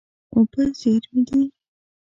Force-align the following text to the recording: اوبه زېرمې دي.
اوبه 0.33 0.63
زېرمې 0.79 1.21
دي. 1.27 1.41